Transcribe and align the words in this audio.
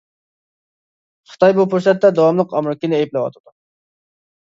خىتاي 1.35 1.55
بۇ 1.59 1.67
پۇرسەتتە 1.75 2.13
داۋاملىق 2.23 2.59
ئامېرىكىنى 2.59 3.01
ئەيىبلەۋاتىدۇ. 3.01 3.59